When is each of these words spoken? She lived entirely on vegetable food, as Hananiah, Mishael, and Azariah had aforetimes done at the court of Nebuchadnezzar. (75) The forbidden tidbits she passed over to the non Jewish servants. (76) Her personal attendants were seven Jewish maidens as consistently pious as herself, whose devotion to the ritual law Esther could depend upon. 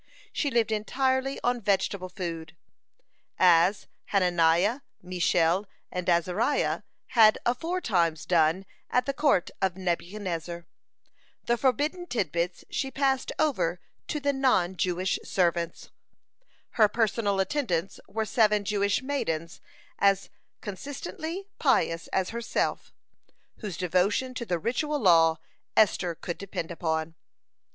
She 0.33 0.49
lived 0.49 0.71
entirely 0.71 1.39
on 1.43 1.61
vegetable 1.61 2.09
food, 2.09 2.55
as 3.37 3.85
Hananiah, 4.05 4.79
Mishael, 5.03 5.67
and 5.91 6.09
Azariah 6.09 6.81
had 7.09 7.37
aforetimes 7.45 8.25
done 8.25 8.65
at 8.89 9.05
the 9.05 9.13
court 9.13 9.51
of 9.61 9.77
Nebuchadnezzar. 9.77 10.65
(75) 11.41 11.45
The 11.45 11.57
forbidden 11.59 12.07
tidbits 12.07 12.65
she 12.71 12.89
passed 12.89 13.31
over 13.37 13.79
to 14.07 14.19
the 14.19 14.33
non 14.33 14.75
Jewish 14.75 15.19
servants. 15.23 15.91
(76) 16.71 16.77
Her 16.77 16.87
personal 16.89 17.39
attendants 17.39 17.99
were 18.07 18.25
seven 18.25 18.63
Jewish 18.65 19.03
maidens 19.03 19.61
as 19.99 20.31
consistently 20.61 21.45
pious 21.59 22.07
as 22.07 22.31
herself, 22.31 22.91
whose 23.57 23.77
devotion 23.77 24.33
to 24.33 24.47
the 24.47 24.57
ritual 24.57 24.99
law 24.99 25.37
Esther 25.77 26.15
could 26.15 26.39
depend 26.39 26.71
upon. 26.71 27.13